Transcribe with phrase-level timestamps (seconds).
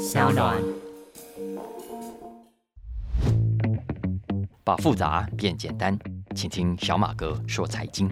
[0.00, 0.56] 小暖。
[4.64, 5.96] 把复杂变简单，
[6.34, 8.10] 请听小马哥说财经。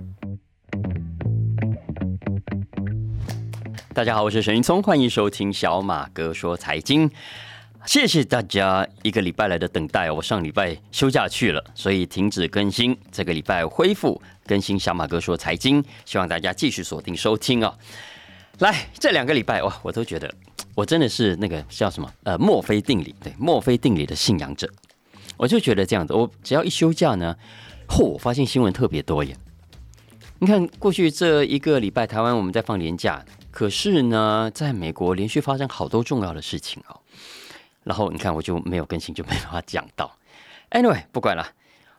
[3.95, 7.11] 大家好，我是沈云聪，欢迎收听小马哥说财经。
[7.87, 12.95] 谢谢大家一个礼拜来的等待，我上礼拜休假去了，所以停止更新。
[13.11, 17.75] 这个礼拜恢复更新，小马哥说财经，希望大家继续锁定收听啊。
[18.59, 20.33] 来，这两个礼拜哇，我都觉得
[20.75, 24.69] 我真的是那个叫什么呃墨菲定理，对墨菲定理的信仰者。
[25.37, 27.37] 我就觉得这样子，我只要一休假呢，
[27.87, 29.37] 嚯，我发现新闻特别多耶。
[30.41, 36.99] 你看过去这一个礼拜，台湾我们在放年假，可是呢，在美国连续发生好多重要的事情哦。
[37.85, 40.17] 然后你看，我就没有更新，就没办法讲到。
[40.73, 41.47] Anyway，不管了，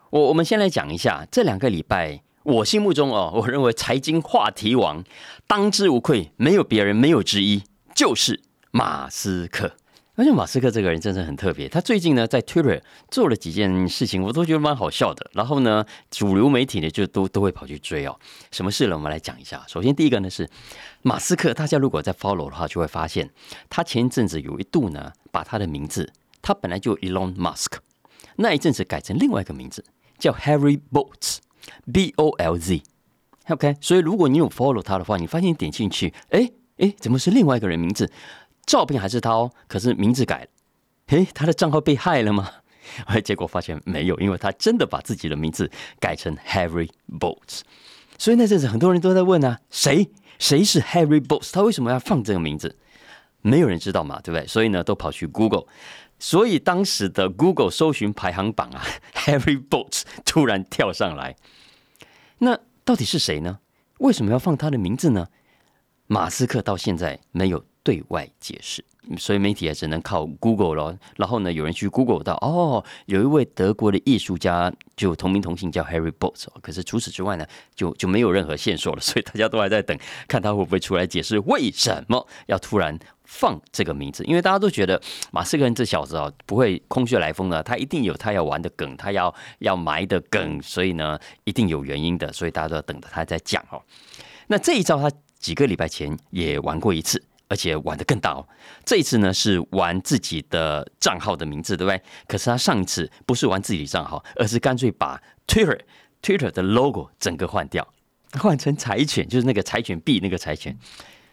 [0.10, 5.04] 我我们先来讲一下这两个礼拜，我心目中哦，我认为财经话题王
[5.46, 9.76] 当之无愧，没有别人，没有之一，就是马斯克。
[10.16, 15.30] 而且马斯克这个人真的很特别，他最近呢在 Twitter 做了几件事情，我都觉得蛮好笑的。
[15.34, 18.20] 然后呢，主流媒体呢就都都会跑去追哦。
[18.52, 18.96] 什么事呢？
[18.96, 19.64] 我们来讲一下。
[19.68, 20.50] 首先第一个呢是
[21.04, 23.30] 马斯克，大家如果在 follow 的话，就会发现
[23.70, 27.78] 他前一阵子有一度呢把他的名字，他本来就 Elon Musk，
[28.36, 29.86] 那一阵子改成另外一个名字
[30.18, 31.38] 叫 Harry Bolt
[31.92, 32.82] B O L Z，。
[33.48, 38.12] OK，所以如果你有 follow 他的话，你发现点进去，哎哎，怎么是另外一个人名字？
[38.66, 40.48] 照片还是他哦，可是名字改了。
[41.08, 42.52] 诶，他的账号被害了吗？
[43.24, 47.62] 结果发现没有，因为他真的把自己的名字改成 Harry Bolts。
[48.18, 51.52] 所以那阵子很多人都在问啊，谁谁是 Harry Bolts？
[51.52, 52.78] 他为什么要放这个名字？
[53.42, 54.46] 没有人知道嘛，对不对？
[54.46, 55.66] 所以呢，都跑去 Google。
[56.20, 58.84] 所以当时的 Google 搜寻排行榜啊，
[59.16, 61.36] Harry Bolts 突然跳上来。
[62.40, 63.60] 那到底是谁呢？
[64.00, 65.28] 为什么要放他的名字呢？
[66.08, 67.66] 马斯克到现在没有。
[67.82, 68.86] 对外解释，
[69.18, 70.98] 所以媒体也只能靠 Google 咯。
[71.18, 76.46] 然后呢，有人去 Google 到，哦，有一位德国的艺术家，就同名同姓叫 Harry Bolt。
[76.62, 79.02] 可是除此之外呢，就就没有任何线索了。
[79.02, 84.24] 所以大家都还在等，看他会不会出来解释为什么要突然放这个名字。
[84.26, 92.32] 因为大家都觉得马斯克这小子啊，不会空穴来风的，他一定有他要玩的梗，他要要埋的梗，所以呢，一定有原因的。
[92.34, 93.82] 所以大家都要等着他在讲哦。
[94.48, 97.24] 那这一招他几个礼拜前也玩过一次。
[97.50, 98.48] 而且玩的更大哦！
[98.86, 102.02] 这一次呢是玩自己的账号的名字，对不对？
[102.28, 105.80] 可是他上一次不是玩自己的账号，而是干脆把 Twitter
[106.22, 107.86] Twitter 的 logo 整个换掉，
[108.34, 110.78] 换成柴犬，就是那个柴犬币那个柴犬。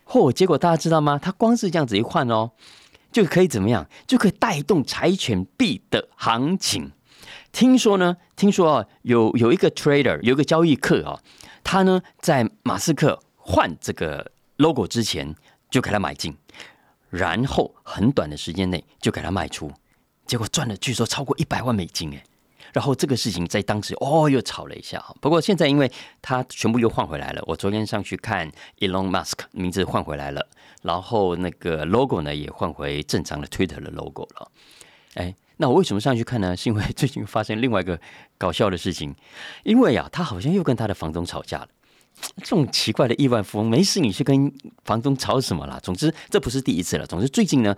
[0.07, 0.33] 嚯！
[0.33, 1.19] 结果大家知道吗？
[1.19, 2.53] 他光是这样子一换哦，
[3.13, 3.87] 就可以怎么样？
[4.07, 6.93] 就可以带动柴犬币的行情。
[7.53, 8.17] 听说呢？
[8.37, 11.21] 听说啊，有有一个 trader，有一个交易客啊，
[11.63, 15.35] 他呢在马斯克换这个 logo 之前。
[15.71, 16.37] 就给他买进，
[17.11, 19.71] 然后很短的时间内就给他卖出，
[20.27, 22.25] 结果赚了据说超过一百万美金哎！
[22.73, 25.91] 然后这个事情在当时哦又吵了一下，不过现在因为
[26.21, 28.51] 他全部又换回来了，我昨天上去看
[28.81, 30.47] Elon Musk 名字换回来了，
[30.83, 34.51] 然后那个 logo 呢也换回正常的 Twitter 的 logo 了。
[35.15, 36.55] 哎，那我为什么上去看呢？
[36.55, 37.99] 是因为最近发生另外一个
[38.37, 39.15] 搞笑的事情，
[39.63, 41.69] 因为啊他好像又跟他的房东吵架了。
[42.39, 44.53] 这种奇怪的亿万富翁，没事你去跟
[44.85, 45.79] 房东吵什么啦？
[45.83, 47.07] 总之这不是第一次了。
[47.07, 47.77] 总之最近呢，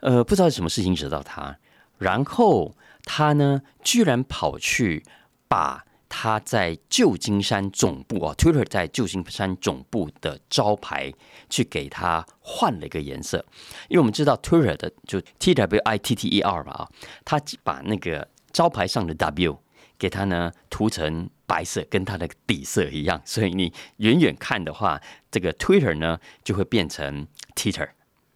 [0.00, 1.56] 呃，不知道什么事情惹到他，
[1.98, 2.74] 然后
[3.04, 5.04] 他呢居然跑去
[5.48, 11.12] 把他在旧金山总部啊，Twitter 在旧金山总部的招牌
[11.48, 13.44] 去给他换了一个颜色，
[13.88, 16.88] 因为我们知道 Twitter 的就 T W I T T E R 嘛啊，
[17.24, 19.58] 他把那个招牌上的 W
[19.98, 21.28] 给他呢涂成。
[21.46, 27.88] 白色跟它的底色一样，所以你远远看的话，这个 Twitter 呢就会变成 Twitter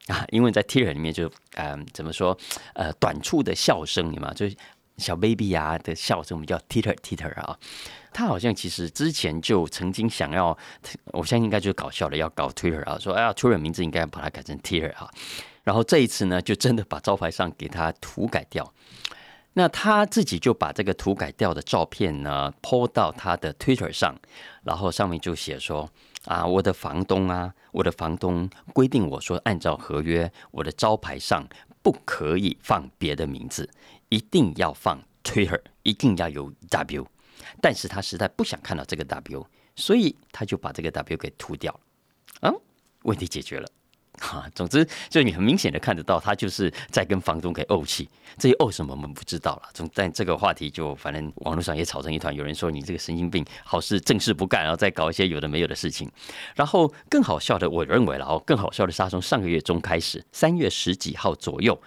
[0.06, 2.36] 啊，因为在 Twitter 里面就嗯怎么说
[2.74, 4.56] 呃短促的笑声，你嘛就是
[4.96, 7.58] 小 baby 啊的笑声，我们叫 Twitter Twitter 啊。
[8.12, 10.56] 他好像其实之前就曾经想要，
[11.12, 15.08] 我相信应该就是搞笑的，要搞 Twitter 啊，说哎呀 Twitter 名字应该把它改成 Twitter 啊。
[15.62, 18.72] 然后这一次呢，就真的把招牌上给它涂改掉。
[19.54, 24.14] 那他自己就把这个涂改掉的照片呢，po 到他的 Twitter 上，
[24.62, 25.90] 然后上面就写说：
[26.24, 31.44] 啊，我的房东啊，我的房东规定我说，按照合约，我的招牌上
[31.82, 33.68] 不可以放别的名字，
[34.08, 37.06] 一定要放 Twitter，一定要有 W。
[37.60, 39.44] 但是他实在不想看到这个 W，
[39.74, 41.80] 所以他就把这个 W 给涂掉了。
[42.42, 42.60] 嗯，
[43.02, 43.68] 问题解决了。
[44.30, 48.08] 哈，总之，就你很明显的看得到，他就是在跟房东给怄气。
[48.38, 49.62] 至于怄什么，我们不知道了。
[49.72, 52.34] 总但这个话题就反正网络上也吵成一团。
[52.34, 56.10] 有人说你这个神经病，好事正事不干，然后再搞一些有的没有的事情。
[56.54, 61.80] 然后更好笑的，我认为了哦，更好笑的是，他从上个月中开始，三月十几号左右，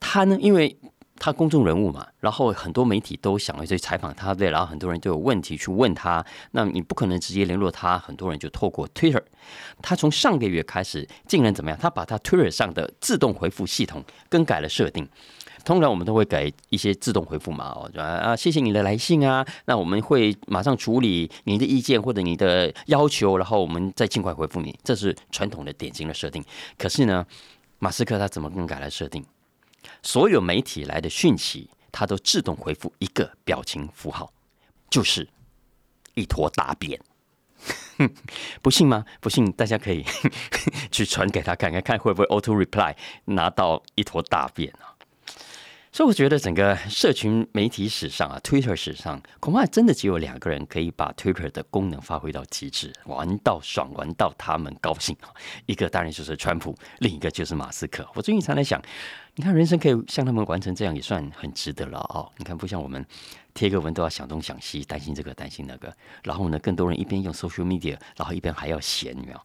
[0.00, 0.76] 他呢，因为。
[1.20, 9.22] 他公众人物嘛，然后很多媒体都想要去采访他，对，然后很多人都有问题去问他，那你不可能直接联络他，很多人就透过 Twitter。
[9.82, 11.78] 他从上个月开始，竟然怎么样？
[11.78, 15.06] 他把他 Twitter 上的自动回复系统更改了设定。
[15.62, 24.74] 通常我们都会给一些自动回复嘛，哦，啊，谢谢你的来信啊，那我们会马上处理你的意见或者你的要求，然后我们再尽快回复你。
[24.82, 26.42] 这是传统的典型的设定。
[26.78, 27.26] 可是呢，
[27.78, 29.22] 马斯克他怎么更改了设定？
[30.02, 34.32] 所有媒体来的讯息，它都自动回复一个表情符号，
[34.88, 35.28] 就是
[36.14, 37.00] 一坨大便。
[38.62, 39.04] 不信吗？
[39.20, 40.02] 不信，大家可以
[40.90, 42.96] 去传给他看看，看会不会 auto reply
[43.26, 44.96] 拿到一坨大便啊？
[45.92, 55.14] 所以我觉得整个社群媒体史上啊，Twitter 史上恐怕真的只有两个人可以把 Twitter 的功能发挥到极致，玩到爽，玩到他们高兴！
[55.66, 58.08] 一个当然就是川普，另一个就是马斯克。
[58.14, 58.80] 我最近常在想。
[59.40, 62.30] 你看，人生可以像他们完成这样，也算很值得了哦。
[62.36, 63.02] 你看，不像我们
[63.54, 65.90] 贴个文都要想东想西，担心这个担心那个，
[66.22, 69.40] 然后呢，更多人一边用 social media，然后一边还要闲，有没有？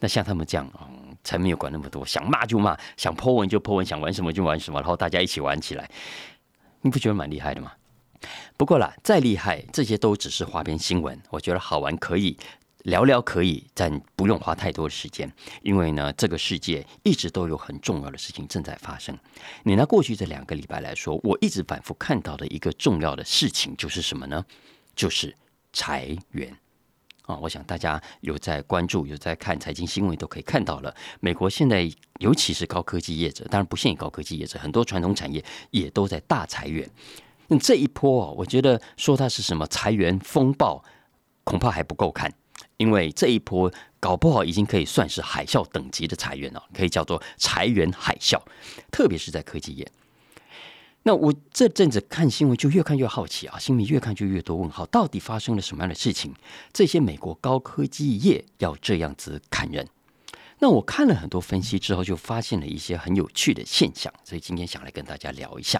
[0.00, 5.90] 那像他们这样，嗯，才没有管那么多，想骂就骂，想 po 文就 po 文，想玩什么就玩什么，然后大家一起玩起来，
[6.80, 7.72] 你不觉得蛮厉害的吗？
[8.56, 12.38] 不过啦，再厉害，这些都只是花边新闻，我觉得好玩可以。
[12.84, 15.30] 聊聊可以，但不用花太多的时间，
[15.62, 19.16] 因为呢，这个世界一直都有很重要的事情正在发生。
[19.62, 24.44] 你拿过去这两个礼拜来说，我一直反复看到的一个重要的事情就是什么呢？
[24.94, 25.34] 就是
[25.72, 26.54] 裁员
[27.22, 27.36] 啊！
[27.38, 30.94] 我想大家有在关注、有在看财经新闻，都可以看到了。
[31.20, 36.88] 美国现在尤其是高科技业者，当然不限于高科技业者，很多传统产业也都在大裁员。
[37.48, 40.84] 那这一波，我觉得说它是什么裁员风暴，
[41.44, 42.30] 恐怕还不够看。
[42.76, 48.40] 因为这一波搞不好已经可以算是海啸等级的裁员了，可以叫做裁员海啸，
[48.90, 49.90] 特别是在科技业。
[51.04, 56.32] 那我这阵子看新闻就越看越好奇啊，心里越看就越多问号，到底发生了什么样的事情？
[56.72, 59.86] 这些美国高科技业要这样子砍人？
[60.60, 65.78] 那我看了很多分析之后，就发现了一些很有趣的现象，所以今天想来跟大家聊一下。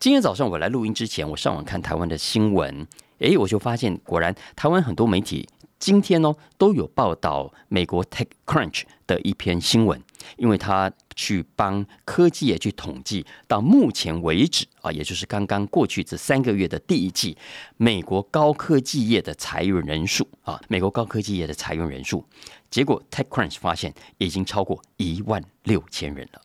[0.00, 2.86] 今天早上我来录音之前，我上网看台湾的新闻，
[3.18, 5.48] 诶，我就发现果然台湾很多媒体。
[5.80, 9.98] 今天呢，都有报道美国 TechCrunch 的一篇新闻，
[10.36, 17.34] 因为他去帮科技业去统计，到目前为止啊，也就是刚刚过去这三个月的第一季，
[17.78, 22.22] 美国高科技业的裁员人数啊，美国高科技业的裁员人数，
[22.70, 26.42] 结果 TechCrunch 发现已经超过一万六千人了。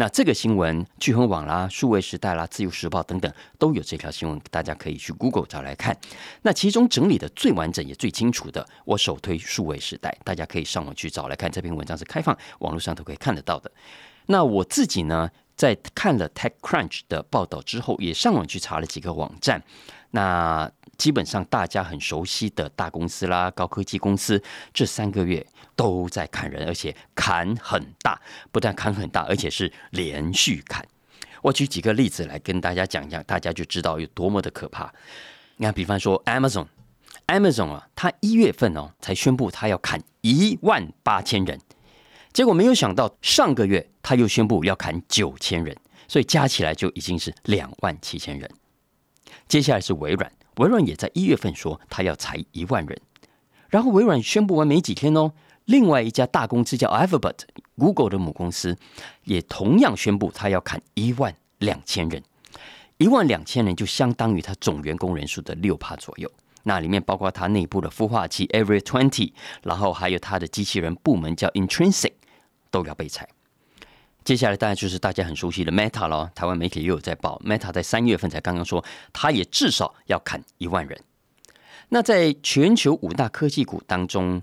[0.00, 5.98] 那这个新闻，聚亨网啦、数位时代啦、自由时报等等都有这条新闻，大家可以去 Google 找来看。
[6.42, 11.50] 那其中整理的最完整也最清楚的，我首推数位时代，大家可以上网去找来看。
[11.50, 13.68] 这篇文章是开放网络上都可以看得到的。
[14.26, 19.60] 那我自己呢，在看了 TechCrunch 的报道之后，也上网去查了几个网站。
[20.12, 24.42] 那基本上大家很熟悉的大公司啦、高科技公司，
[24.74, 25.44] 这三个月
[25.76, 30.84] 都在砍人，而且砍很大，不但砍很大，而且是连续砍。
[31.40, 34.92] 我举几个例子来跟大家讲一讲，大家就知道有多么的可怕。
[35.56, 41.60] 你看，比方说 Amazon，Amazon 啊，它一月份哦才宣布它要砍一万八千人，
[42.32, 45.76] 结果没有想到上个月他又宣布要砍九千人，
[46.08, 48.50] 所以加起来就已经是两万七千人。
[49.46, 50.32] 接下来是微软。
[50.58, 53.00] 微软也在一月份说他要裁一万人，
[53.68, 55.32] 然后微软宣布完没几天哦，
[55.64, 58.76] 另外一家大公司叫 Alphabet，Google 的母公司，
[59.24, 62.22] 也同样宣布他要砍一万两千人，
[62.96, 66.30] 一万两千人就相当于他总员工人数的六趴左右，
[66.64, 72.12] 那里面包括他内部的孵化器 Every Twenty，然后还有他的机器人部门叫 Intrinsic，
[72.70, 73.28] 都要被裁。
[74.28, 81.00] 接下来当然就是大家很熟悉的 Meta 了，台湾媒体也有在报，Meta 在三月份才刚刚说，它也至少要砍一万人。
[81.88, 84.42] 那在全球五大科技股当中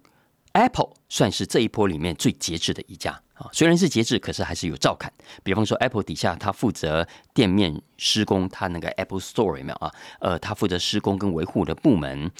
[0.54, 5.14] ，Apple 算是这一波里面最节制的一家啊，虽然是节制，可是还是有照砍。
[5.44, 9.94] 比方说 Apple 底下，它负责店面施工，它那个 Apple Store 没有啊？
[10.20, 12.32] 呃，它负责施工跟维护的部门，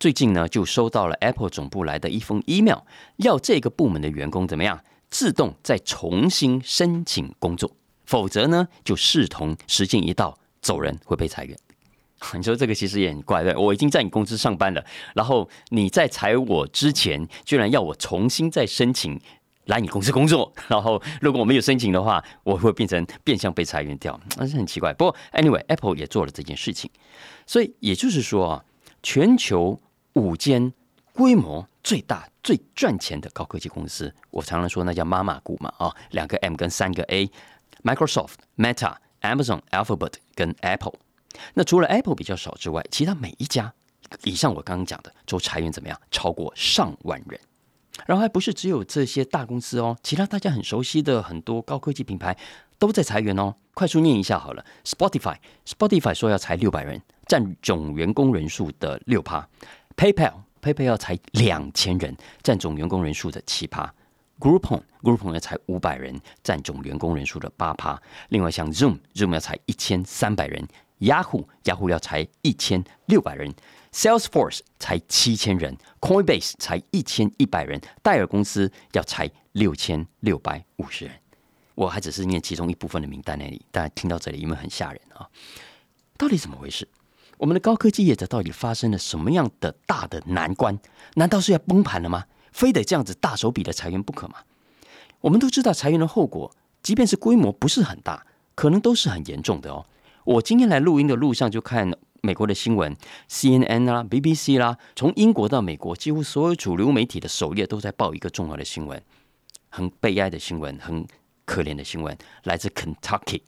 [0.00, 2.78] 最近呢就收到了 Apple 总部来的一封 email，
[3.16, 4.80] 要这个部门的员工怎么样？
[5.10, 7.70] 自动再重新申请工作，
[8.04, 11.58] 否则呢，就视同时间一到走人会被裁员。
[12.34, 13.54] 你说这个其实也很怪，对？
[13.54, 14.84] 我已经在你公司上班了，
[15.14, 19.20] 然后你在裁我之前，居然要我重新再申请
[19.66, 24.92] 来你公司工作， 然后如果我没有申请的话，我会变成变相被裁员掉，那是很奇怪。
[24.94, 26.90] 不过，anyway，Apple 也做了这件事情，
[27.46, 28.64] 所以也就是说啊，
[29.00, 29.80] 全球
[30.14, 30.72] 五间
[31.12, 40.92] 规模最大、最赚钱的高科技公司，我常常说那叫妈妈股嘛啊，两个 M 跟三个 A，Microsoft、Meta、Amazon、Alphabet 跟 Apple。
[41.54, 43.72] 那除了 Apple 比较少之外，其他每一家
[44.24, 45.98] 以上我刚刚讲的，都裁员怎么样？
[46.10, 47.40] 超过上万人。
[48.04, 52.36] 然后还不是只有这些大公司哦，其他大家很熟悉的很多高科技品牌
[52.78, 53.54] 都在裁员哦。
[53.72, 59.48] 快速念一下好了，Spotify，Spotify 说要裁六百人，占总员工人数的六趴
[59.96, 60.42] ；PayPal，PayPal
[60.84, 63.92] 要裁两千人，占总员工人数的七趴
[64.38, 68.00] ；Groupon，Groupon 要裁五百人，占总员工人数的八趴。
[68.30, 70.66] 另外像 Zoom，Zoom 要裁一千三百人
[71.00, 73.52] ；Yahoo，Yahoo 要裁一千六百人。
[73.90, 81.14] Salesforce 才七千人，Coinbase 才一千一百人，戴尔公司要裁六千六百五十人。
[81.74, 85.26] 我还只是念其中一部分的名单那里，大家听到这里有没有很吓人啊？
[86.18, 86.86] 到底怎么回事？
[87.38, 90.78] 我们的高科技业者到底发生了什么样的大的难关？
[91.14, 92.26] 难道是要崩盘了吗？
[92.52, 94.34] 非得这样子大手笔的裁员不可吗？
[95.20, 99.86] 我们都知道裁员的后果，即便是规模不是很大，可能都是很严重的哦。
[100.24, 101.92] 我今天来录音的路上就看。
[102.20, 102.96] 美国的新闻
[103.30, 109.00] ，CNN 啦、BBC 啦，从英国到美国，几乎所有主流媒体的首页都在报一个重要的新闻，
[109.68, 111.06] 很悲哀的新闻，很
[111.44, 113.42] 可怜的新闻，来自 Kentucky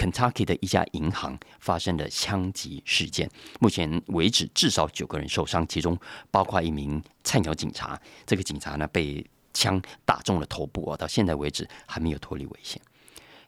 [0.00, 3.30] Kentucky 的一家银行发生了枪击事件，
[3.60, 5.94] 目前为止至少九个人受伤，其中
[6.30, 12.80] 包括一名菜鸟警察，这个警察呢被枪打中了头部啊，到现在为止还没有脱离危险。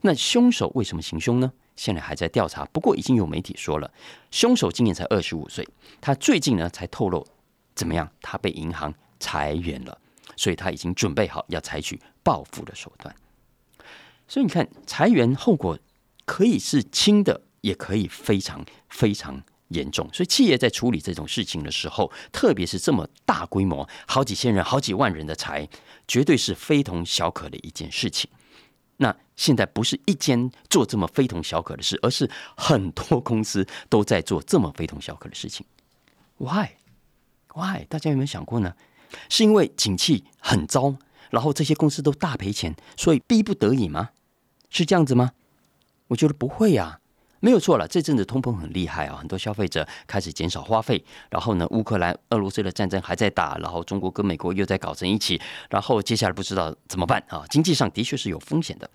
[0.03, 1.51] 那凶手为什么行凶呢？
[1.75, 3.91] 现在还在调查，不过已经有媒体说了，
[4.31, 5.67] 凶手今年才二十五岁，
[6.03, 7.27] 他最近呢才透露
[7.75, 9.99] 怎么样，他被银行裁员了，
[10.37, 13.17] 所以他已经准备好要采取报复的手段。
[14.29, 15.79] 所以你看，裁员后果
[16.25, 20.09] 可以是轻的，也可以非常非常严重。
[20.13, 25.69] 所以企业在处理这种事情的时候，特别是这么大规模、好几千人、好几万人的财，
[26.07, 28.31] 绝对是非同小可的一件事情。
[28.99, 35.67] 那现在不是一间做这么非同小可的事，而是很多公司都在做这么非同小可的事情。
[36.37, 37.85] Why？Why？
[37.89, 38.75] 大家有没有想过呢？
[39.29, 40.95] 是因为景气很糟，
[41.31, 44.11] 然后这些公司都大赔钱，所以逼不得已吗？
[44.71, 45.33] 是这样子吗？
[46.13, 46.99] 我觉得不会呀。
[47.41, 51.03] 没有错了，这阵子通膨很厉害啊，很多消费者开始减少花费。
[51.29, 57.45] 然后呢，乌克兰、俄罗斯的战争还在打，然后中国跟美国又在搞成一起，然后接下来不知道怎么办啊？
[57.51, 58.89] 经济上的确是有风险的。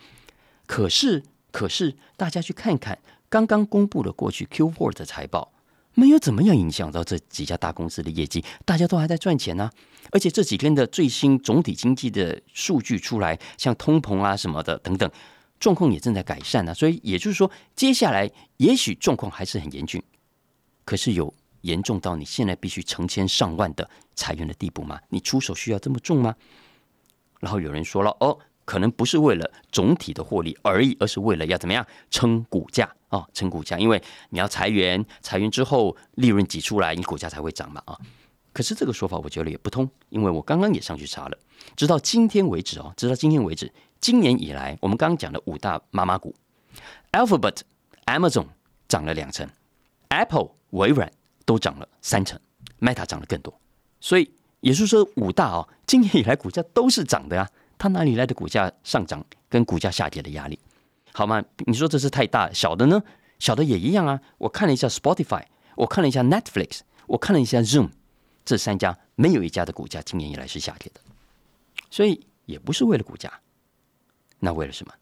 [0.66, 1.22] 可是，
[1.52, 2.98] 可是大家去看看
[3.28, 5.52] 刚刚公布的过去 Q4 的财报，
[5.96, 9.70] 没有怎么样影响到这几家大公司的业绩，大家都还在赚钱呢。
[10.12, 15.12] 而且这几天的最新总体经济的数据出来，像通膨啊什么的等等。
[15.60, 20.02] 状况也正在改善呢，所以也就是说，接下来也许状况还是很严峻，
[20.86, 25.00] 可是有严重到你现在必须成千上万的裁员的地步吗？
[25.10, 26.36] 你出手需要这么重吗？
[27.40, 37.98] 然后有人说了，哦，可能不是为了总体的获利而已，而是为了要怎么样撑股价啊，撑股价，因为你要裁员，裁员之后利润挤出来，你股价才会涨嘛啊。
[38.54, 41.38] 可是这个说法我觉得也不通，因为我刚刚也上去查了，
[41.76, 43.72] 直到今天为止哦，直到今天为止。
[44.00, 46.34] 今年以来，我们刚刚讲的五大妈妈股
[47.12, 47.60] ，Alphabet、
[48.06, 48.48] Amazon
[48.88, 49.48] 涨了两成
[50.10, 51.12] ，Apple、微软
[51.46, 52.40] 都涨了三成
[52.80, 53.60] ，Meta 涨得更多。
[54.00, 57.50] 所以也是说，五大哦，今年以来股价都是涨的呀。
[57.80, 60.60] 它哪里来的股价上涨跟股价下跌的压力？
[61.14, 61.44] 好吗？
[61.66, 63.04] 你说这是太大，小的呢？
[63.40, 64.20] 小的也一样啊。
[64.38, 65.44] 我看了一下 Spotify，
[65.76, 67.90] 我看了一下 Netflix，我看了一下 Zoom，
[68.46, 71.02] 这三家没有一家的股价今年以来是下跌的。
[71.90, 73.32] 所以也不是为了股价。
[74.40, 74.94] 那为了什么？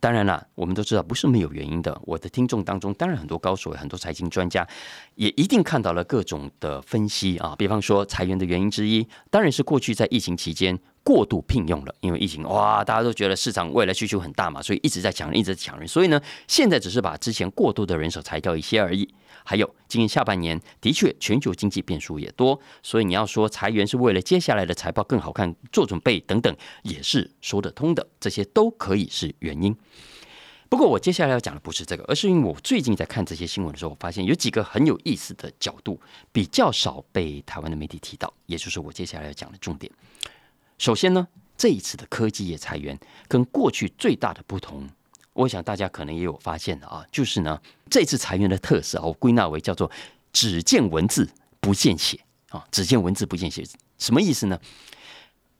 [0.00, 1.96] 当然了，我们都知道不是没有原因的。
[2.04, 4.66] 我的听众当中，当然很多高手，很多财经专家，
[5.14, 7.54] 也一定看到了各种的分析啊。
[7.56, 15.86] 比方说，裁员的原因之一，当然是过去在疫情期间过度聘用了，因为疫情哇，大家都觉得市场未来需求很大嘛，所以一直在抢人，一直在抢人。
[15.88, 19.08] 所以呢，现在只是把之前过度的人手裁掉一些而已。
[19.44, 29.76] 还有，今年下半年的确全球经济变数也多，所以你要说裁员是为了接下来的财报更好看做准备等等，也是说得通的，这些都可以是原因。
[30.68, 39.92] 不过我接下来要讲的不是这个，而是因为我最近在看这些新闻的时候，我发现有几个很有意思的角度，比较少被台湾的媒体提到，也就是我接下来要讲的重点。
[40.82, 42.98] 首先呢，这一次的科技业裁员
[43.28, 44.84] 跟过去最大的不同。
[45.32, 47.56] 我想大家可能也有发现的啊，就是呢，
[47.88, 49.88] 这次裁员的特色，我归纳为叫做
[50.32, 53.64] 只见文字不见血啊，只见文字不见血，
[53.96, 54.58] 什么意思呢？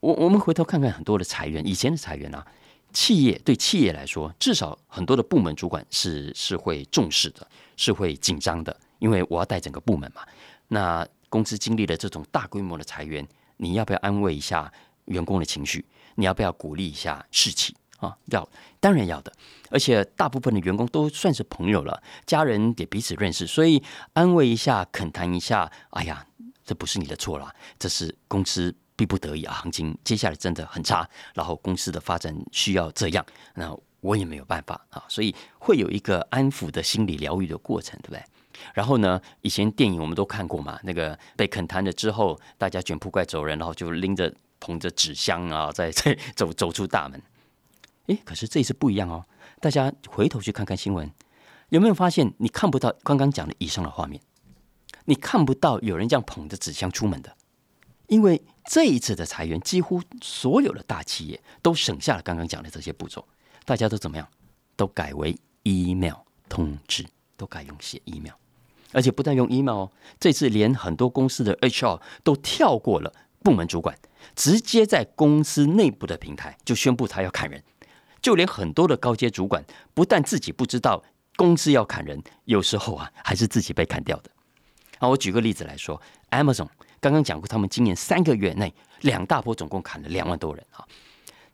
[0.00, 2.44] 我我们回头看看很多的裁员，以前的裁员啊，
[2.92, 10.22] 企业对企业来说，至少很多的部门主管是是会重视的，是会紧张的，因为我要带整个部门嘛。
[10.66, 13.24] 那公司经历了这种大规模的裁员，
[13.58, 14.70] 你要不要安慰一下
[15.06, 15.84] 员工的情绪？
[16.14, 18.16] 你要不要鼓励一下士气啊？
[18.26, 18.46] 要，
[18.80, 19.32] 当然要的。
[19.70, 23.82] 而且大部分的员工都算是朋友了，家人也彼此认识，所以
[24.12, 25.70] 安慰一下，恳谈一下。
[25.90, 26.26] 哎呀，
[26.64, 38.22] 这不是你的错啦，这是公司逼不得已啊，行情接下来真的很差，然后公司的发展需要这样，那我也没有办法啊，所以会有一个安抚的心理疗愈的过程，对不对？
[38.74, 44.32] 然后呢，以前电影我们都看过嘛，那个被恳谈了之后，大家卷铺盖走人，然后就拎着
[44.62, 47.20] 捧着纸箱啊， 在在走走出大门。
[48.06, 49.26] 诶，可是这一次不一样哦。
[49.60, 51.10] 大家回头去看看新闻，
[51.70, 54.22] 有没有发现你看不到刚刚讲的以上的画面？
[55.06, 57.36] 你看不到有人这样捧着纸箱出门的，
[58.06, 63.26] 因为这一次的裁员，几乎所有的大企业都省下了刚刚讲的这些步骤。
[63.64, 64.28] 大家都怎么样？
[64.76, 66.14] 都改为 email
[66.48, 67.04] 通知，
[67.36, 68.34] 都改用写 email，
[68.92, 73.12] 而且不但用 email 哦，这次连很多公司的 HR 都跳过了
[73.44, 73.96] 部门主管，
[74.34, 77.62] 直接在公司内部的平台就宣布他要砍人。
[78.20, 79.64] 就连很多的高阶主管，
[79.94, 81.02] 不但自己不知道
[81.36, 84.30] 公司要砍人，有时候啊还是自己被砍掉的。
[84.98, 86.00] 啊，我举个例子来说
[86.30, 86.68] ，Amazon
[87.00, 90.86] 刚刚讲过，他们今年三个月内两大波总共砍了两万多人啊。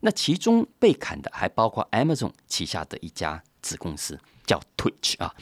[0.00, 5.34] 那其中被砍的还包括 Amazon 旗下的一家子公司，叫 Twitch 啊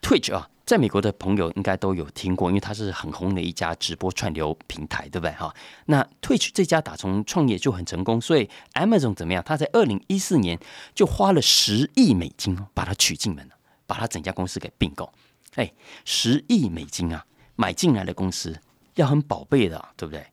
[0.00, 0.48] ，Twitch 啊。
[0.66, 5.30] 在美国的朋友应该都有听过，因为它是很红的一家直播串流平台，对不对？
[5.32, 5.54] 哈，
[5.86, 9.42] 那 Twitch 这家打从创业就很成功，所以 Amazon 怎么样？
[9.44, 10.58] 他在二零一四年
[10.94, 13.54] 就花了十亿美金，把它娶进门了，
[13.86, 15.12] 把它整家公司给并购。
[15.56, 15.70] 哎，
[16.06, 18.58] 十亿美金啊，买进来的公司
[18.94, 20.26] 要很宝贝的，对不对？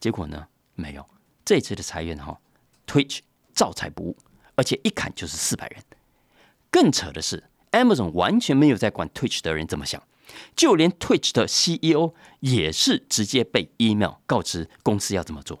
[0.00, 1.06] 结果呢，没有
[1.44, 2.40] 这次的裁员哈
[2.86, 3.18] ，Twitch
[3.54, 4.16] 照裁不误，
[4.54, 5.82] 而且一砍就是四百人。
[6.70, 7.44] 更扯的是。
[7.76, 10.02] Amazon 完全没有在管 Twitch 的人怎么想，
[10.56, 15.60] 就连 Twitch 的 CEO 也是直接被 email 告知公司要怎么做。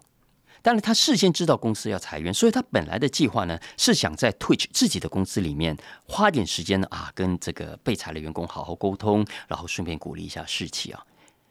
[0.62, 5.76] 当然，他事先知道公司要裁员，所以他本来的计划呢是想在 Twitch 自己的公司里面
[6.08, 11.04] 花点时间啊，跟这个被裁的员工好好沟通，然后顺便鼓励一下士气啊。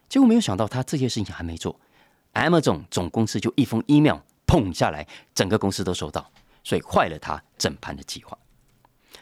[0.09, 1.79] 结果没有想到，他这些事情还没做
[2.33, 6.29] ，Amazon 总公司就一封 email 砰下来，整个公司都收到，
[6.63, 8.37] 所以坏了他整盘的计划。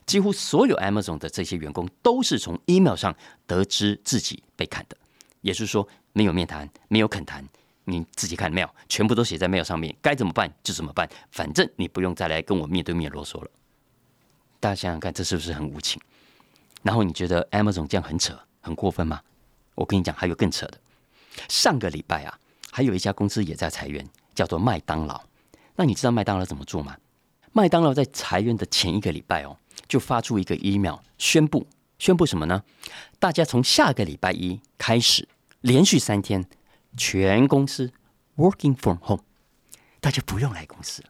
[0.06, 3.16] 几乎所有 Amazon 的这些员工都是从 email 上
[3.48, 4.98] 得知自己被砍的，
[5.42, 7.48] 也是说没有面谈，没有恳谈，
[7.86, 13.50] 你自己看 mail，全部都写在 mail 上面，该怎么办就怎么办，反正你不用再来跟我面对面啰嗦了。
[14.60, 16.02] 大家想想看，这是不是很无情？
[16.82, 19.22] 然后你觉得 Amazon 这样很扯、很过分吗？
[19.76, 20.80] 我跟你讲，还有更扯的。
[21.50, 22.40] 上个礼拜啊，
[22.72, 25.22] 还有一家公司也在裁员，叫做麦当劳。
[25.76, 26.96] 那你知道麦当劳怎么做吗？
[27.52, 29.58] 麦当劳在裁员的前一个礼拜哦。
[29.94, 31.68] 就发出一个 email 宣布，
[32.00, 32.64] 宣布什么呢？
[33.20, 35.28] 大家从下个礼拜一开始，
[35.62, 36.44] 连续三天，
[36.98, 37.92] 全公司
[38.36, 39.24] working from home，
[40.02, 41.04] 大家不用来公司。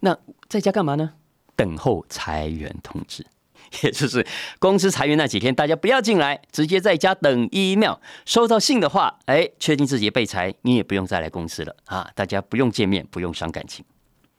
[0.00, 1.12] 那在家干嘛呢？
[1.54, 3.24] 等候裁员通知，
[3.84, 4.26] 也就是
[4.58, 7.98] 公司裁员那几天，大家不要进来，直接在家等 email。
[8.26, 12.10] 收到信的话，哎，确定自己被裁，你也不用再来公司了啊！
[12.16, 13.84] 大家不用见面，不用伤感情。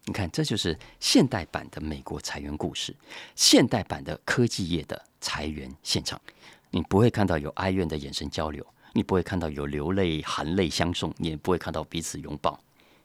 [0.09, 2.95] 你看，这就是现代版的美国裁员故事，
[3.35, 6.19] 现代版的科技业的裁员现场。
[6.71, 12.59] 你不会看到有哀怨的眼神交流，你不会看到有流泪含泪相送，你也不会看到彼此拥抱。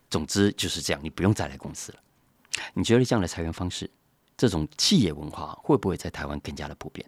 [0.08, 1.98] 总之就是这样，你不用再来公司了。
[2.72, 3.90] 你觉得这样的裁员方式，
[4.34, 7.06] 这种企业文化会不会在台湾更加的普遍？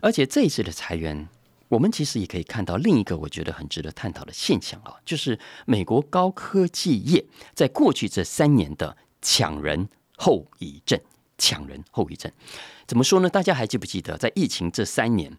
[0.00, 1.28] 而且这一次的裁员，
[1.68, 8.96] 我们其实也可以看到另一个我觉得很值得探讨的现象啊，就是美国高科技业在过去这三年的。
[9.22, 11.00] 抢人后遗症，
[11.38, 12.30] 抢人后遗症，
[12.86, 13.30] 怎么说呢？
[13.30, 15.38] 大家还记不记得，在疫情这三年，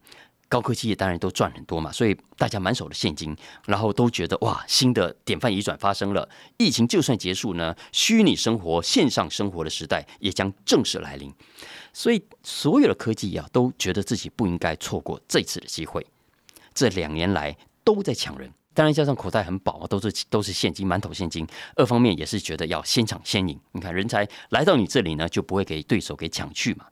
[0.50, 6.28] 高科技当然都赚很多嘛，所以大家满手的现金，然后都觉得哇，新的典范移转发生了。
[6.58, 11.34] 疫情就算结束呢，虚拟生活、线上生活的时代也将正式来临。
[11.92, 16.06] 所以，所有的科技啊，都觉得自己不应该错过这次的机会。
[16.74, 18.52] 这两年来都在抢人。
[18.74, 21.48] 当然，加上口袋很饱，都是都是现金，满头现金。
[21.76, 23.60] 二方面也是觉得要先抢先赢。
[23.72, 26.86] 你看，人才来到你这里呢，就不会给对手给抢去嘛。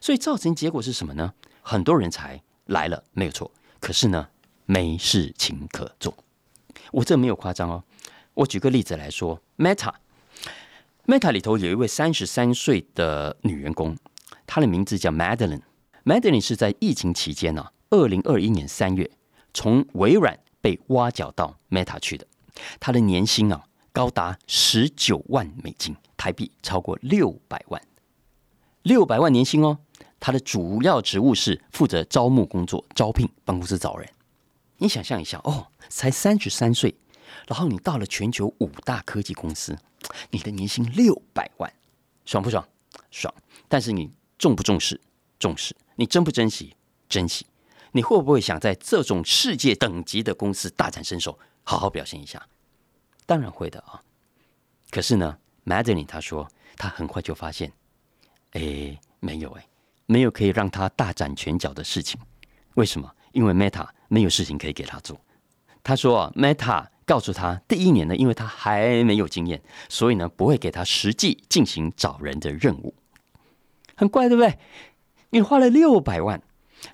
[0.00, 1.32] 所以造成结果是什么呢？
[1.62, 3.50] 很多人才来了，没有错。
[3.78, 4.28] 可是呢，
[4.66, 6.14] 没事情可做。
[6.90, 7.84] 我这没有夸张哦。
[8.34, 13.96] 我举个例子来说，Meta，Meta 里头有一位三十三岁的女员工，
[14.46, 15.62] 她的名字叫 Madeline。
[16.04, 19.08] Madeline 是在疫情期间呢，二零二一年三月
[19.52, 20.38] 从微软。
[20.64, 22.26] 被挖角到 Meta 去的，
[22.80, 27.82] 他的年薪啊高达十九万美金，台币超过六百万，
[28.80, 29.76] 六百万年薪哦。
[30.18, 34.08] 他的主要职务是负责招募工作、招聘、帮公司找人。
[34.78, 36.94] 你想象一下哦，才三十三岁，
[37.46, 39.76] 然后你到了全球五大科技公司，
[40.30, 41.70] 你的年薪六百万，
[42.24, 42.66] 爽不爽？
[43.10, 43.34] 爽。
[43.68, 44.98] 但是你重不重视？
[45.38, 45.76] 重视。
[45.96, 46.74] 你珍不珍惜？
[47.06, 47.44] 珍惜。
[47.96, 52.44] 你会不会想在这种世界等级的公司大展身手，好好表现一下？
[53.24, 54.02] 当然会的啊。
[54.90, 57.72] 可是呢，Madly 他说，他很快就发现，
[58.50, 59.64] 哎，没有哎，
[60.06, 62.20] 没有可以让他大展拳脚的事情。
[62.74, 63.08] 为什么？
[63.30, 65.16] 因为 Meta 没有事情可以给他做。
[65.84, 72.92] 他说，Meta 告诉他，第一年呢，因为他还没有经验，所以呢，不会给他实际进行找人的任务。
[73.94, 74.58] 很怪，对不对？
[75.30, 76.42] 你花了六百万，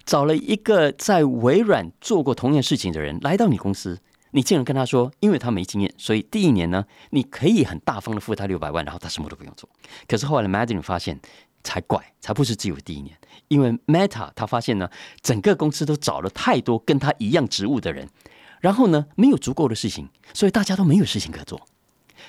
[0.04, 4.00] 找了一个在微软做过同样事情的人来到你公司，
[4.32, 9.68] 你竟然跟他说，因为他没经验，所以第一年呢，你可以很大方的付他六百万，然后他什么都不用做。
[10.06, 11.20] 可是后来 m a d i n 发现。
[11.62, 13.14] 才怪，才不是只有第一年，
[13.48, 14.88] 因为 Meta 他发现呢，
[15.20, 18.08] 整个公司都找了太多跟他一样职务的人，
[18.60, 21.60] 然后呢，没有足够的事情，所以大家都没有事情可做。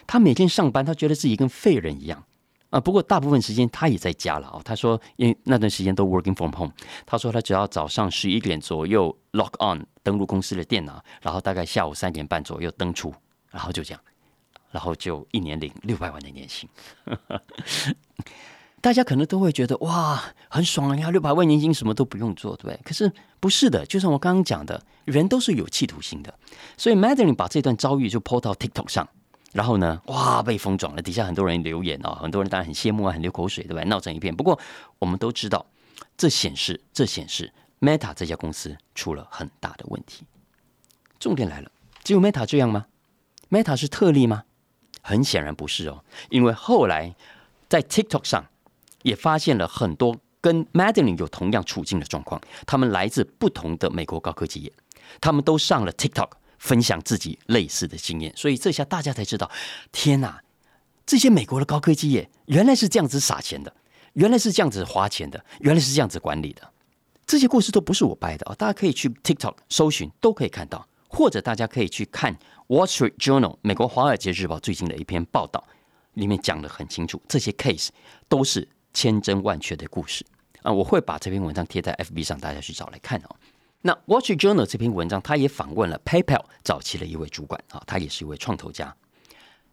[0.06, 2.26] 他每天上班，他觉得自己跟废人一样
[2.72, 2.80] 啊。
[2.80, 4.60] 不过大部分时间他也在家了哦。
[4.66, 6.74] 他说，因为那段时间都 working from home，
[7.06, 13.14] 他说他只要早上十一点左右 log on 登录公司的电脑，然后大概下午三点半左右登出，
[13.52, 14.02] 然后就这样，
[14.72, 16.68] 然后就一年领六百万的年薪。
[18.82, 22.80] 大家可能都会觉得哇，很爽呀，六百万年薪什么都不用做，对不对？
[22.84, 26.34] 可是不是的，就像我刚刚讲的，人都是有企图心的。
[26.78, 29.08] 所以 Madeline 把这段遭遇就 po 到 TikTok 上，
[29.54, 33.86] 然后呢，哇，被封装了，底下很多人留言哦，很多人当然很羡慕啊，很流口水，对不对？
[33.86, 34.36] 闹成一片。
[34.36, 34.60] 不过
[35.00, 35.66] 我们都知道，
[36.18, 40.26] 这显示，这显示 Meta 这家公司出了很大的问题。
[41.20, 41.72] 重点来了，
[42.04, 42.86] 只有 Meta 这样吗
[43.50, 44.44] ？Meta 是特例吗？
[45.02, 47.16] 很显然不是哦，因为后来
[47.68, 48.46] 在 TikTok 上。
[49.04, 54.72] 也发现了很多跟 Madeline 有同样处境的状况，他们来自不同的美国高科技业，
[55.20, 56.30] 他们都上了 TikTok
[56.62, 59.50] 分享自己类似的经验，所以这下大家才知道，
[59.92, 60.42] 天哪，
[61.06, 63.76] 这些美国的高科技业原来是这样子撒钱的，
[64.14, 66.62] 原来是这样子花钱的，原来是这样子管理的。
[67.26, 75.66] 这些故事都不是我掰的啊，大家可以去 TikTok 搜寻，都可以看到，或者大家可以去看 Wall Street Journal 美国华尔街日报最近的一篇报道，
[76.14, 77.90] 里面讲的很清楚，这些 case
[78.30, 78.68] 都是。
[78.94, 80.26] 千真万确的故事
[80.64, 80.70] 啊！
[80.70, 83.36] 我会把这篇文章贴在 FB 上，大家去找来看哦。
[83.82, 88.96] 那《Watch Journal》这篇文章，他也访问了 PayPal 早期的一位主管啊，他也是一位创投家。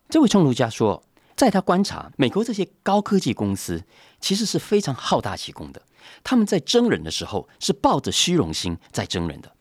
[0.08, 1.02] 这位创投家说，
[1.36, 3.84] 在他观察，美国这些高科技公司
[4.20, 5.82] 其实是非常好大喜功的。
[6.24, 9.54] 他们在征人的时候是抱着虚荣心在征人的，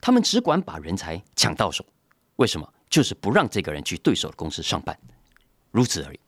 [0.00, 1.84] 他们只管把人才抢到手。
[2.36, 2.72] 为什么？
[2.90, 4.98] 就是不让这个人去对手的公司上班，
[5.70, 6.20] 如此而已。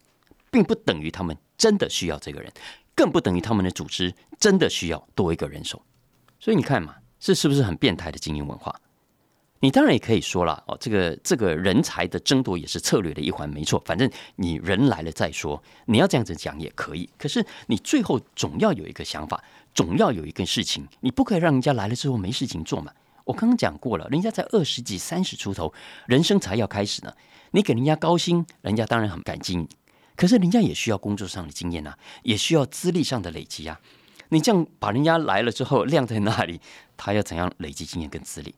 [0.51, 2.51] 并不等于他们真的需要这个人，
[2.95, 5.83] 更不等于他们的组织真的需要多一个人手。
[6.39, 8.71] 所以你看嘛，这是不是很变态的经营文化？
[9.61, 13.83] 你当然也可以说了哦，这个这个人才的争夺也是策略的一环，没错。
[13.87, 17.09] 反正你人来了再说，你要这样子讲也可以。
[17.17, 22.93] 可是你最后总要有一个想法，总要有一个事情，你不可以让人家来了之后没事情做嘛。
[23.25, 25.73] 我刚刚讲过了，人家在二十几、三十出头，
[26.07, 27.15] 人生才要开始呢。
[27.53, 29.67] 你给人家高薪，人家当然很感激你。
[30.15, 33.81] 可是人家也需要工作上的经验啊，也需要资历上的累积啊。
[34.35, 36.61] 你这样把人家来了之后晾在那里，
[36.97, 38.55] 他要怎样累积经验跟资历？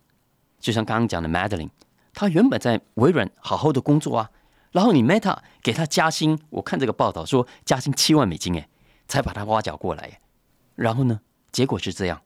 [0.58, 1.68] 就像刚刚讲的 Madeline，
[2.14, 4.30] 他原本在微软好好的工作啊，
[4.72, 8.68] 然后你 Meta 给他加薪，我看这个报道说加薪七万美金哎，
[9.06, 10.18] 才把他挖角过来。
[10.74, 11.20] 然后呢，
[11.52, 12.20] 结果是这样，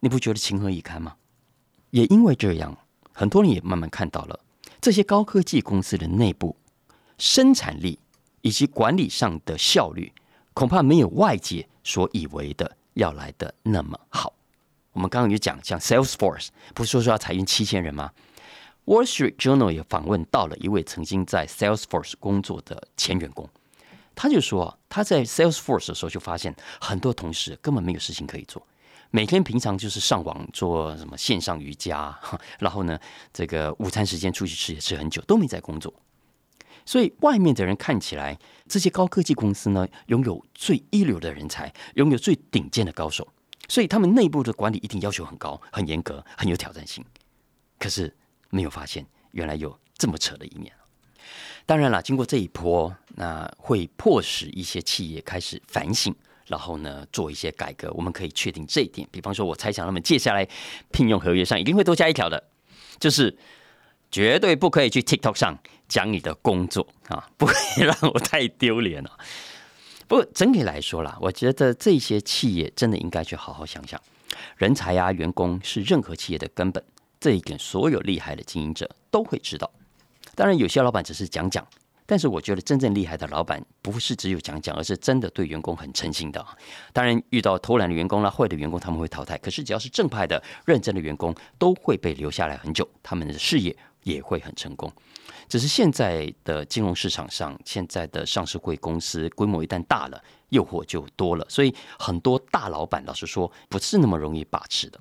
[0.00, 1.14] 你不觉得情何以堪吗？
[1.90, 2.76] 也因为这样，
[3.12, 4.40] 很多人也慢慢看到了
[4.80, 6.56] 这些高科技公司的内部
[7.18, 7.98] 生产力。
[8.40, 10.12] 以及管理上的效率，
[10.54, 14.32] 恐怕没有外界所以为的要来的那么好。
[14.92, 18.10] 我们刚刚有讲，像 Salesforce 不是说说要裁员七千人吗
[18.86, 23.48] ？Wall Street Journal 也访问到了一位曾经在 Salesforce 工作的前员工，
[24.16, 28.66] 他就说他在 Salesforce 的时候就发现很多同事根本没有事情可以做，
[29.10, 32.18] 每天平常就是上网做什么线上瑜伽，
[32.58, 32.98] 然后呢，
[33.32, 35.94] 这个午餐时间出去吃也吃很久，都没在工作。
[36.88, 43.28] 所以外面的人看起来，这些高科技公司呢，拥有最一流的人才，拥有最顶尖的高手，
[43.68, 47.04] 所以他们内部的管理一定要求很高、很严格、很有挑战性。
[47.78, 48.10] 可是
[48.48, 50.72] 没有发现，原来有这么扯的一面。
[51.66, 56.14] 当然了，经过这一波，那会迫使一些企业开始反省，
[56.46, 57.92] 然后呢，做一些改革。
[57.92, 59.06] 我们可以确定这一点。
[59.12, 60.48] 比方说，我猜想他们接下来
[60.90, 62.42] 聘用合约上一定会多加一条的，
[62.98, 63.36] 就是
[64.10, 69.10] 绝对不可以去 TikTok 上讲你的工作啊， 不可以让我太丢脸了。
[70.06, 74.00] 不过整体来说啦，我觉得这些企业真的应该去好好想想，
[74.56, 76.82] 人才呀、员工是任何企业的根本，
[77.20, 79.70] 这一点所有厉害的经营者都会知道。
[80.34, 81.66] 当然，有些老板只是讲讲。
[82.10, 86.42] 但是我觉得真正厉害的老板不是只有讲讲，而是真的对员工很诚心的。
[86.90, 89.36] 当然，遇到偷懒的员工啦、坏的员工，他们会淘汰。
[89.36, 93.76] 可是只要是正派的、认真的员工，都会被留下来很久，他们的事业
[94.12, 94.90] 也会很成功。
[95.48, 105.00] 只是现在的金融市场上，现在的上市会公司规模一旦大了，诱惑就多了，所以很多大老板老实说不是那么容易把持的。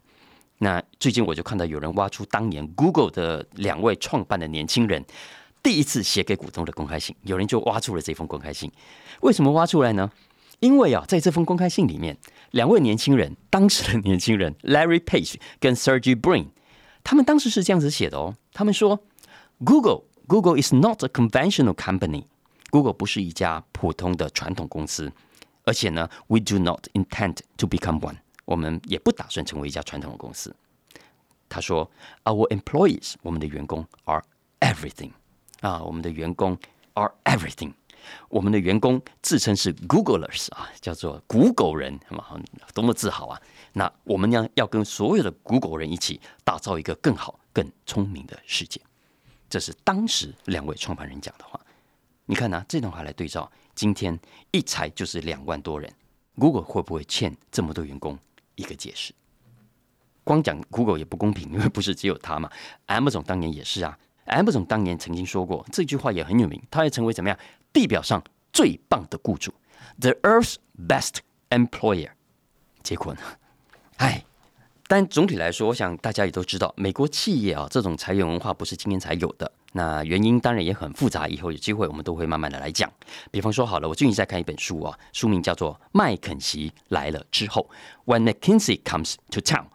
[0.60, 5.06] 那最近我就看到有人挖出当年 Google 的两位创办的年轻人。
[5.64, 8.72] 第一次写给股东的公开信，有人就挖出了这封公开信。
[9.22, 10.10] 为什么挖出来呢？
[10.60, 12.18] 因为啊，在这封公开信里面，
[12.52, 16.48] 两位年轻人，当时的年轻人 Larry Page 跟 Sergey Brin，
[17.07, 18.35] 他们当时是这样子写的哦。
[18.53, 18.99] 他们说，
[19.65, 25.13] Google Google is not a conventional company。Google 不是一家普通的传统公司，
[25.65, 28.17] 而且呢，We do not intend to become one。
[28.45, 30.55] 我们也不打算成为一家传统的公司。
[31.49, 31.91] 他说，
[32.25, 34.25] Our employees，我们的员工 are
[34.61, 35.11] everything。
[35.61, 36.59] 啊，我们的员工
[36.95, 37.75] are everything。
[38.30, 42.26] 我们的员工自称是 Googlers 啊，叫做谷狗人，是吗？
[42.74, 43.42] 多么自豪啊！
[43.74, 48.82] 那我们要要跟所有的谷狗人一起打造一个更好、更聪明的世界。
[49.50, 51.60] 这是当时两位创办人讲的话。
[52.26, 54.20] 你看拿这段话来对照，今天
[54.52, 55.90] 一裁就是两万多人
[56.38, 58.20] ，Google 会不会欠这么多员工
[58.56, 59.14] 一个解释？
[60.26, 62.52] 光讲 Google 也不公平，因为不是只有他嘛
[62.88, 63.98] M 总当年也是啊。
[64.26, 67.40] ，M 总当年曾经说过这句话也很有名，他也成为怎么样？
[67.74, 69.54] 地表上最棒的雇主
[70.00, 70.56] ，The Earth's
[70.88, 71.18] best
[71.50, 72.10] employer。
[72.84, 73.20] 结果呢？
[73.98, 74.24] 哎，
[74.88, 79.52] 但总体来说，我想大家也都知道，美国企业啊，这种裁员文化不是今天才有的。
[79.74, 82.92] 那原因当然也很复杂，以后有机会我们都会慢慢的来讲。
[83.30, 87.70] 比方说，好了，我最近在看一本书啊，书名叫做《麦肯锡来了之后》
[88.12, 89.66] ，When McKinsey Comes to Town。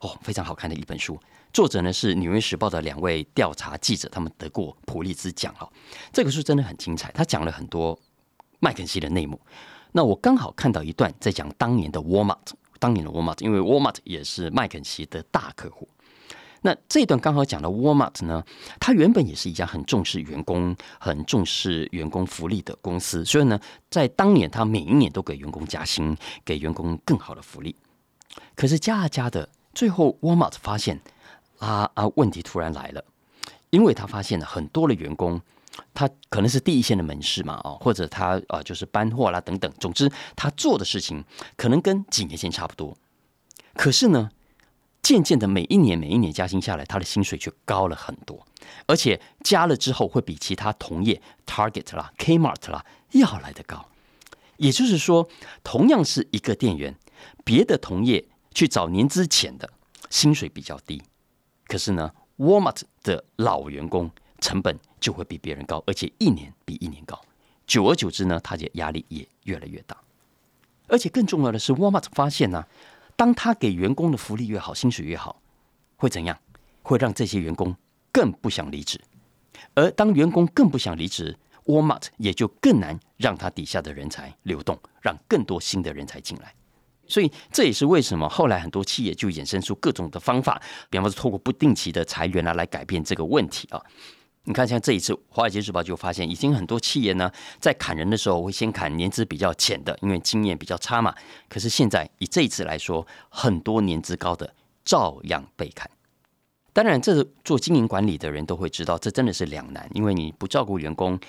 [0.00, 1.18] 哦，非常好看的一本书。
[1.52, 5.70] 作者呢是《纽约时报》的两位调查记者，他们得过普利兹奖哦。
[6.10, 7.98] 这个书真的很精彩，他讲了很多
[8.58, 9.38] 麦肯锡的内幕。
[9.92, 12.38] 那我刚好看到一段在讲当年的 Walmart，
[12.78, 15.86] 当年的 Walmart，因为 Walmart 也是麦肯锡的大客户。
[16.62, 18.42] 那这一段刚好讲到 Walmart 呢，
[18.80, 23.60] 它原本也是一家很重视员工、很重视员工福利的公司，所以呢，
[23.90, 27.76] 在当年他每一年都给员工加薪，给员工更好的福利。
[28.56, 30.98] 可是加啊加的，最后 Walmart 发现。
[31.62, 32.08] 啊啊！
[32.16, 33.04] 问题突然来了，
[33.70, 35.40] 因为他发现了很多的员工，
[35.94, 41.24] 他可能是第一线的门市嘛，哦，或者他啊就是搬货啦等等，总之他做的事情
[41.56, 42.96] 可能跟几年前差不多。
[43.74, 44.30] 可是呢，
[45.02, 48.44] 渐渐的每一年每一年加薪下来，他的薪水却高了很多，
[48.86, 53.86] 而且加了之后会比其他同业 Target 啦、Kmart 啦要来的高。
[54.56, 55.28] 也就是说，
[55.62, 56.96] 同样是一个店员，
[57.44, 59.70] 别的同业去找年资浅的，
[60.10, 61.00] 薪水比较低。
[61.72, 67.18] 可是呢，Walmart 的老员工成本就会比别人高，而且一年比一年高。
[67.66, 69.96] 久而久之呢，他的压力也越来越大。
[70.88, 72.62] 而且更重要的是，Walmart 发现呢，
[73.16, 75.40] 当他给员工的福利越好，薪水越好，
[75.96, 76.38] 会怎样？
[76.82, 77.74] 会让这些员工
[78.12, 79.00] 更不想离职。
[79.72, 86.54] 而当员工更不想离职，Walmart 也就更难让他底下的人才流动，让更多新的人才进来。
[87.06, 93.80] 所以这也是为什么后来很多企业就衍生出各种的方法，比方说透过不定期的裁员啊，来改变这个问题啊。
[94.44, 101.14] 你看，像这一次《华尔街日报》就发现，已经很多企业呢，在砍人的时候会先砍年资比较浅的，因为经验比较差嘛。
[101.48, 104.52] 可是现在以这一次来说，很多年资高的
[104.84, 105.88] 照样被砍。
[106.74, 111.20] 当然，这做经营管理的人都会知道，这真的是两难，因为你不照顾员工，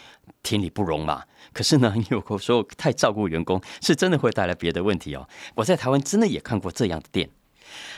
[0.41, 1.21] 天理不容嘛。
[1.51, 5.27] 可是呢，你 有时候太照顾员工，是真的会带来别的问题哦。
[5.55, 7.29] 我在台湾真的也看过这样的店。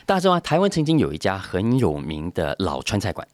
[0.08, 3.28] 大家知道，台湾曾经有一家很有名的老川菜馆，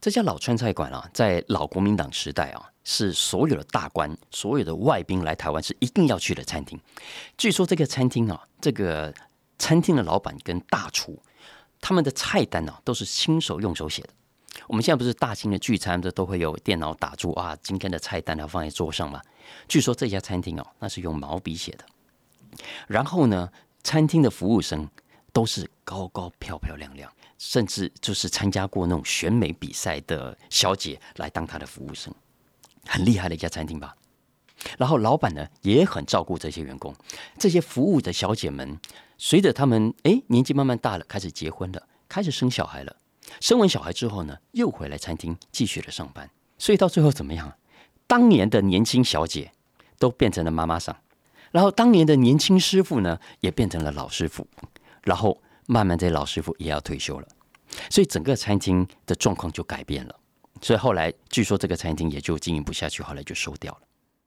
[0.00, 6.78] 这家老川菜馆啊，在老国民党时代啊，是所有的大官、所有的外宾来台湾是一定要去的餐厅。
[7.36, 9.12] 据说这个餐厅啊，这个
[9.58, 11.20] 餐厅的老板跟大厨。
[11.82, 14.10] 他们的菜单呢，都是亲手用手写的。
[14.68, 19.20] 我们现在不是大型的聚餐，这都会有电脑打住啊，今天的菜单要放在桌上嘛。
[19.66, 21.84] 据说这家餐厅哦，那是用毛笔写的。
[22.86, 23.50] 然后呢，
[23.82, 24.88] 餐厅的服务生
[25.32, 32.14] 都是高高漂漂亮亮，甚至就是参加过那种选美比赛的小姐来当他的服务生，
[32.86, 33.96] 很厉害的一家餐厅吧。
[34.78, 36.94] 然后老板呢也很照顾这些员工，
[37.38, 38.78] 这些服务的小姐们。
[39.24, 42.96] 随着他们哎年纪慢慢大了，开始结婚了，开始生小孩了，
[43.40, 46.28] 生完小孩之后呢，又回来餐厅继续的上班。
[46.58, 47.56] 所以到最后怎么样？
[48.08, 49.52] 当年的年轻小姐
[49.96, 50.96] 都变成了妈妈桑，
[51.52, 54.44] 然后当年的年轻师傅呢，也变成了老师傅，
[55.04, 57.28] 然后慢慢这些老师傅也要退休了，
[57.88, 60.16] 所以整个餐厅的状况就改变了。
[60.60, 63.80] 所以后来据说这个餐厅也就经营不下去，后来就收掉了。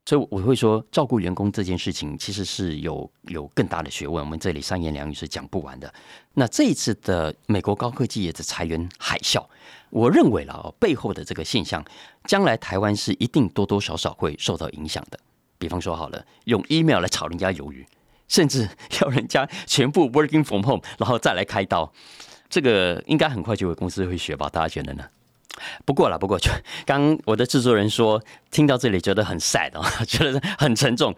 [0.06, 5.92] 所以我会说，照顾员工这件事情其实是有有更大的学问，我们这里三言两语是讲不完的。
[6.36, 9.44] 那这一次的美国高科技业的裁员海啸，
[9.90, 11.84] 我认为了哦，背后的这个现象，
[12.26, 15.20] 将来台湾是一定多多少少会受到影响的。
[15.58, 17.84] 比方说好了，用 email 来炒人家鱿鱼，
[18.28, 18.70] 甚至
[19.02, 21.92] 要人家全部 working from home，然后再来开刀，
[22.48, 24.48] 这个应该很快就有公司会学吧？
[24.50, 25.04] 大家觉得呢？
[25.86, 26.52] 不过了，不过就
[26.86, 31.16] 刚我的制作人说，听到这里觉得很 sad 哦， 觉得很沉重。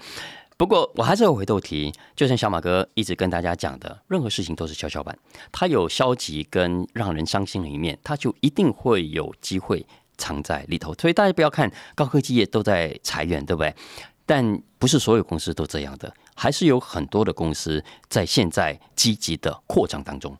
[0.57, 5.15] 不过我还是要回头提，就像小马哥一直跟大家讲的，任何事情都是跷跷板，
[5.51, 9.85] 它有消极跟让人伤心的一面，它就一定会有机会
[10.17, 10.93] 藏在里头。
[10.95, 13.75] 所以大家不要看高科技业都在裁员，对不对？
[14.25, 20.35] 但不是所有公司都这样的，还是有很多的公司在现在积极的扩张当中。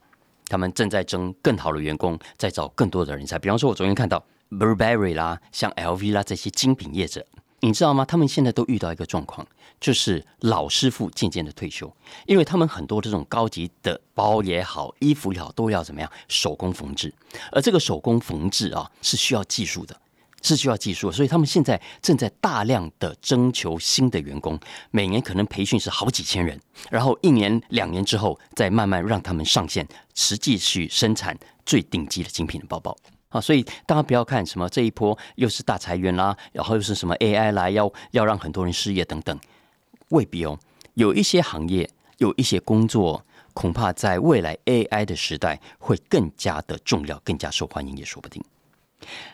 [0.48, 3.38] 他们正在争更好的员工，在找更多的人才。
[3.38, 7.26] 比方说，我昨天看到 Burberry 啦，像 LV 啦这些精品业者，
[7.60, 8.06] 你知道吗？
[8.06, 9.46] 他们现在都遇到一个状况，
[9.80, 11.94] 就是老师傅渐渐的退休，
[12.26, 17.14] 因为他们很多这种高级的包也好，衣服也好，都要怎么样手工缝制，
[17.52, 20.00] 而这个手工缝制啊，是需要技术的。
[20.48, 24.58] 是需要技术，所以他们现在正在大量的征求新的员工，
[24.92, 32.96] 每年可能培训是好几千人，然后一年两年之后再慢慢让他们上线，实际去生产最顶级的精品的包包。
[33.30, 39.38] 啊，所以大家不要看什么这一波又是大裁员啦，然后又是什么 AI 来要要让很多人失业等等，
[40.10, 40.58] 未必哦。
[40.94, 43.22] 有一些行业，有一些工作，
[43.54, 48.42] 恐怕在未来 AI 的时代会更加的重要，更加受欢迎也说不定。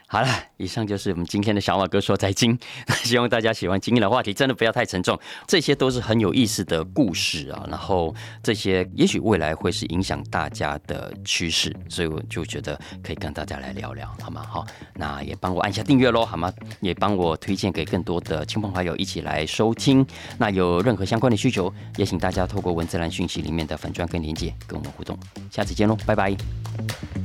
[0.08, 2.56] 好了，以上就是我们今天的小马哥说财经。
[3.04, 5.19] 希望大家喜欢今天的话题，真的不要太沉重。
[5.47, 14.45] 这些都是很有意思的故事啊，然后这些也许未来会是影响大家的趋势，所以我就觉得可以跟大家来聊聊，好吗？
[14.47, 16.54] 好，那也帮我按下订阅喽，好吗？
[16.80, 20.06] 也帮我推荐给更多的亲朋好友一起来收听。
[20.38, 25.17] 那有任何相关的需求，也请大家透过文字栏讯息里面的粉砖跟连接跟我们互动。
[25.49, 27.22] 下次见喽，拜拜。